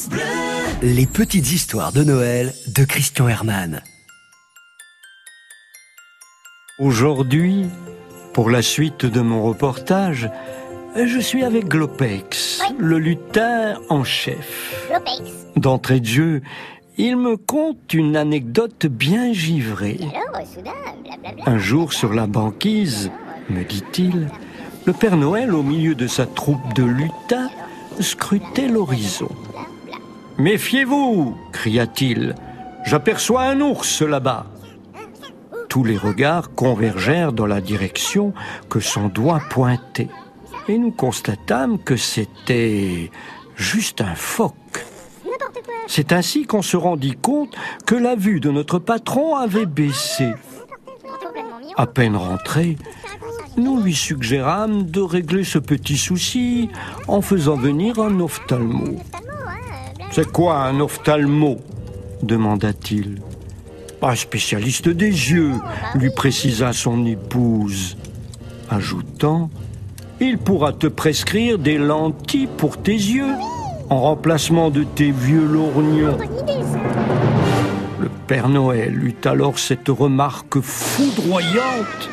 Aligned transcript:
France 0.00 0.08
Bleu. 0.08 0.20
Les 0.82 1.06
petites 1.06 1.52
histoires 1.52 1.92
de 1.92 2.02
Noël 2.02 2.54
de 2.74 2.84
Christian 2.84 3.28
Hermann. 3.28 3.82
Aujourd'hui, 6.78 7.66
pour 8.32 8.50
la 8.50 8.62
suite 8.62 9.04
de 9.04 9.20
mon 9.20 9.42
reportage, 9.42 10.30
je 10.96 11.18
suis 11.18 11.44
avec 11.44 11.66
Glopex, 11.68 12.62
le 12.78 12.98
lutin 12.98 13.74
en 13.88 14.04
chef. 14.04 14.90
D'entrée 15.56 16.00
de 16.00 16.06
jeu, 16.06 16.42
il 16.96 17.16
me 17.16 17.36
conte 17.36 17.92
une 17.92 18.16
anecdote 18.16 18.86
bien 18.86 19.32
givrée. 19.32 20.00
Un 21.46 21.58
jour 21.58 21.92
sur 21.92 22.14
la 22.14 22.26
banquise, 22.26 23.10
me 23.50 23.64
dit-il, 23.64 24.28
le 24.86 24.92
Père 24.92 25.16
Noël, 25.16 25.52
au 25.52 25.62
milieu 25.62 25.94
de 25.94 26.06
sa 26.06 26.26
troupe 26.26 26.74
de 26.74 26.84
lutins, 26.84 27.50
scrutait 28.00 28.68
l'horizon. 28.68 29.28
Méfiez-vous, 30.40 31.36
cria-t-il, 31.52 32.34
j'aperçois 32.86 33.42
un 33.42 33.60
ours 33.60 34.00
là-bas. 34.00 34.46
Tous 35.68 35.84
les 35.84 35.98
regards 35.98 36.54
convergèrent 36.54 37.34
dans 37.34 37.44
la 37.44 37.60
direction 37.60 38.32
que 38.70 38.80
son 38.80 39.08
doigt 39.08 39.42
pointait, 39.50 40.08
et 40.66 40.78
nous 40.78 40.92
constatâmes 40.92 41.78
que 41.78 41.94
c'était 41.96 43.10
juste 43.54 44.00
un 44.00 44.14
phoque. 44.14 44.86
C'est 45.86 46.10
ainsi 46.10 46.46
qu'on 46.46 46.62
se 46.62 46.78
rendit 46.78 47.18
compte 47.20 47.54
que 47.84 47.94
la 47.94 48.14
vue 48.14 48.40
de 48.40 48.50
notre 48.50 48.78
patron 48.78 49.36
avait 49.36 49.66
baissé. 49.66 50.32
À 51.76 51.86
peine 51.86 52.16
rentré, 52.16 52.78
nous 53.58 53.82
lui 53.82 53.94
suggérâmes 53.94 54.84
de 54.84 55.02
régler 55.02 55.44
ce 55.44 55.58
petit 55.58 55.98
souci 55.98 56.70
en 57.08 57.20
faisant 57.20 57.56
venir 57.56 57.98
un 57.98 58.20
ophtalmo. 58.20 58.96
C'est 60.10 60.30
quoi 60.30 60.64
un 60.64 60.80
ophtalmo 60.80 61.58
demanda-t-il. 62.22 63.20
Un 64.02 64.14
spécialiste 64.14 64.88
des 64.88 65.06
yeux, 65.06 65.52
lui 65.94 66.10
précisa 66.10 66.72
son 66.72 67.04
épouse, 67.06 67.96
ajoutant 68.70 69.50
Il 70.20 70.38
pourra 70.38 70.72
te 70.72 70.86
prescrire 70.86 71.58
des 71.58 71.78
lentilles 71.78 72.48
pour 72.56 72.82
tes 72.82 72.92
yeux, 72.92 73.34
en 73.90 74.00
remplacement 74.00 74.70
de 74.70 74.84
tes 74.84 75.10
vieux 75.10 75.44
lorgnons. 75.44 76.18
Le 78.00 78.08
Père 78.26 78.48
Noël 78.48 79.02
eut 79.04 79.28
alors 79.28 79.58
cette 79.58 79.88
remarque 79.88 80.60
foudroyante 80.60 82.10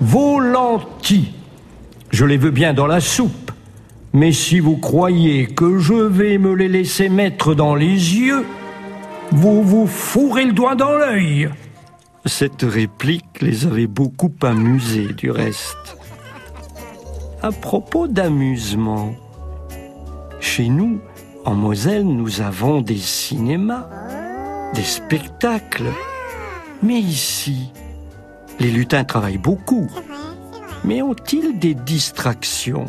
vos 0.00 0.40
lentilles, 0.40 1.32
je 2.10 2.24
les 2.24 2.36
veux 2.36 2.50
bien 2.50 2.74
dans 2.74 2.86
la 2.86 3.00
soupe. 3.00 3.45
Mais 4.16 4.32
si 4.32 4.60
vous 4.60 4.78
croyez 4.78 5.46
que 5.46 5.78
je 5.78 5.92
vais 5.92 6.38
me 6.38 6.54
les 6.54 6.68
laisser 6.68 7.10
mettre 7.10 7.54
dans 7.54 7.74
les 7.74 8.16
yeux, 8.16 8.46
vous 9.30 9.62
vous 9.62 9.86
fourrez 9.86 10.46
le 10.46 10.54
doigt 10.54 10.74
dans 10.74 10.92
l'œil. 10.92 11.50
Cette 12.24 12.62
réplique 12.62 13.42
les 13.42 13.66
avait 13.66 13.86
beaucoup 13.86 14.32
amusés 14.40 15.12
du 15.12 15.30
reste. 15.30 15.98
À 17.42 17.52
propos 17.52 18.08
d'amusement, 18.08 19.14
chez 20.40 20.70
nous, 20.70 20.98
en 21.44 21.54
Moselle, 21.54 22.06
nous 22.06 22.40
avons 22.40 22.80
des 22.80 22.96
cinémas, 22.96 23.86
des 24.72 24.82
spectacles. 24.82 25.92
Mais 26.82 27.00
ici, 27.00 27.70
les 28.60 28.70
lutins 28.70 29.04
travaillent 29.04 29.36
beaucoup, 29.36 29.90
mais 30.84 31.02
ont-ils 31.02 31.58
des 31.58 31.74
distractions? 31.74 32.86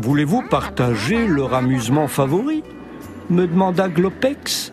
Voulez-vous 0.00 0.42
partager 0.48 1.26
leur 1.26 1.54
amusement 1.54 2.08
favori 2.08 2.62
me 3.30 3.46
demanda 3.46 3.88
Glopex. 3.88 4.72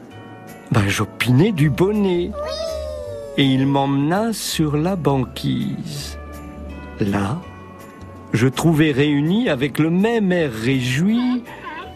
Ben, 0.71 0.87
j'opinais 0.87 1.51
du 1.51 1.69
bonnet. 1.69 2.31
Et 3.37 3.43
il 3.43 3.67
m'emmena 3.67 4.33
sur 4.33 4.77
la 4.77 4.95
banquise. 4.95 6.17
Là, 6.99 7.41
je 8.33 8.47
trouvais 8.47 8.91
réunis 8.91 9.49
avec 9.49 9.79
le 9.79 9.89
même 9.89 10.31
air 10.31 10.51
réjoui 10.53 11.43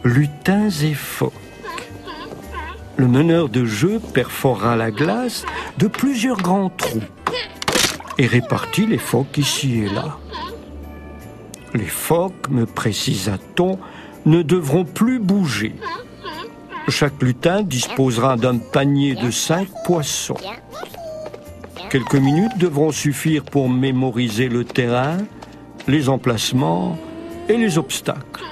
lutins 0.03 0.69
et 0.69 0.93
phoques 0.93 1.33
le 2.99 3.07
meneur 3.07 3.47
de 3.47 3.63
jeu 3.63 4.01
perfora 4.13 4.75
la 4.75 4.91
glace 4.91 5.45
de 5.77 5.87
plusieurs 5.87 6.35
grands 6.35 6.69
trous 6.69 6.99
et 8.17 8.27
répartit 8.27 8.85
les 8.85 8.97
phoques 8.97 9.37
ici 9.37 9.83
et 9.83 9.89
là. 9.89 10.17
Les 11.73 11.85
phoques, 11.85 12.49
me 12.49 12.65
précisa-t-on, 12.65 13.77
ne 14.25 14.41
devront 14.41 14.85
plus 14.85 15.19
bouger. 15.19 15.75
Chaque 16.87 17.21
lutin 17.21 17.61
disposera 17.61 18.35
d'un 18.35 18.57
panier 18.57 19.15
de 19.15 19.29
cinq 19.29 19.67
poissons. 19.85 20.37
Quelques 21.89 22.15
minutes 22.15 22.57
devront 22.57 22.91
suffire 22.91 23.43
pour 23.43 23.69
mémoriser 23.69 24.49
le 24.49 24.63
terrain, 24.65 25.17
les 25.87 26.09
emplacements 26.09 26.97
et 27.47 27.57
les 27.57 27.77
obstacles. 27.77 28.43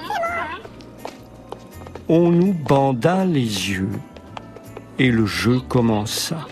On 2.08 2.30
nous 2.30 2.52
banda 2.52 3.24
les 3.24 3.40
yeux 3.40 3.90
et 4.98 5.10
le 5.10 5.26
jeu 5.26 5.60
commença. 5.68 6.46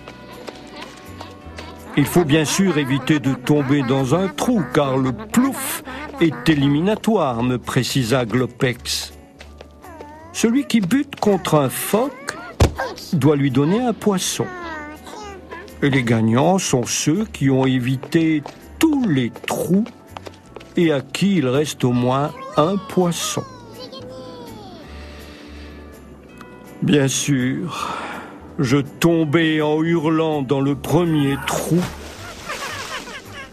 Il 1.96 2.04
faut 2.04 2.24
bien 2.24 2.44
sûr 2.44 2.76
éviter 2.76 3.20
de 3.20 3.32
tomber 3.32 3.82
dans 3.82 4.14
un 4.14 4.28
trou 4.28 4.62
car 4.74 4.98
le 4.98 5.12
plouf 5.12 5.45
est 6.20 6.48
éliminatoire, 6.48 7.42
me 7.42 7.58
précisa 7.58 8.24
Glopex. 8.24 9.12
Celui 10.32 10.66
qui 10.66 10.80
bute 10.80 11.16
contre 11.16 11.56
un 11.56 11.68
phoque 11.68 12.36
doit 13.12 13.36
lui 13.36 13.50
donner 13.50 13.80
un 13.80 13.92
poisson. 13.92 14.46
Et 15.82 15.90
les 15.90 16.02
gagnants 16.02 16.58
sont 16.58 16.86
ceux 16.86 17.26
qui 17.32 17.50
ont 17.50 17.66
évité 17.66 18.42
tous 18.78 19.06
les 19.06 19.30
trous 19.46 19.84
et 20.76 20.92
à 20.92 21.00
qui 21.00 21.36
il 21.36 21.48
reste 21.48 21.84
au 21.84 21.92
moins 21.92 22.32
un 22.56 22.76
poisson. 22.76 23.42
Bien 26.82 27.08
sûr, 27.08 27.94
je 28.58 28.78
tombai 28.78 29.60
en 29.60 29.82
hurlant 29.82 30.42
dans 30.42 30.60
le 30.60 30.74
premier 30.74 31.36
trou. 31.46 31.80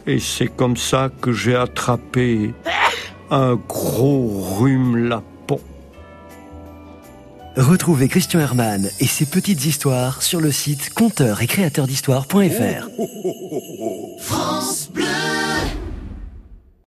Et 0.06 0.20
c'est 0.20 0.48
comme 0.48 0.78
ça 0.78 1.10
que 1.22 1.32
j'ai 1.32 1.56
attrapé 1.56 2.54
un 3.32 3.56
gros 3.56 4.28
rhume 4.60 5.08
lapon. 5.08 5.60
Retrouvez 7.56 8.08
Christian 8.08 8.40
Hermann 8.40 8.90
et 9.00 9.06
ses 9.06 9.26
petites 9.26 9.66
histoires 9.66 10.24
sur 10.24 10.42
le 10.42 10.52
site 10.52 10.94
conteur 10.94 11.42
et 11.42 11.48
créateur 11.48 11.88
d'histoire.fr. 11.88 12.90
France 14.20 14.90
Bleu 14.94 15.04